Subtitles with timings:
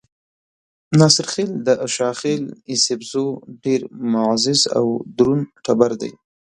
[0.99, 3.25] ناصرخېل د اشاخېل ايسپزو
[3.63, 3.81] ډېر
[4.11, 6.11] معزز او درون ټبر دے۔